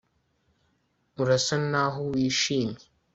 Urasa 1.21 1.55
naho 1.71 1.99
wishimye 2.13 2.83